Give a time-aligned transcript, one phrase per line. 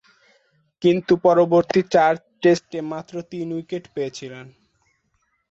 [0.81, 4.45] কিন্তু পরবর্তী চার টেস্টে মাত্র তিন উইকেট পেয়েছিলেন।